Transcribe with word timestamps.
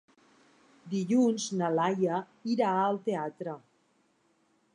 Dilluns 0.93 1.45
na 1.59 1.69
Laia 1.75 2.23
irà 2.55 2.73
al 2.79 2.99
teatre. 3.11 3.59